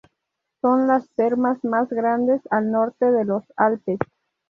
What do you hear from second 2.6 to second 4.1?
norte de los Alpes.